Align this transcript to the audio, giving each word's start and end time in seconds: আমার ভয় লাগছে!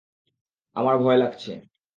আমার 0.75 0.95
ভয় 1.03 1.17
লাগছে! 1.17 1.51